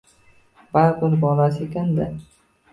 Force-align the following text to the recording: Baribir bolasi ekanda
Baribir 0.77 1.15
bolasi 1.27 1.63
ekanda 1.69 2.11